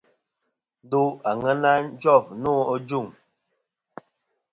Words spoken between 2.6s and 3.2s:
ajuŋ.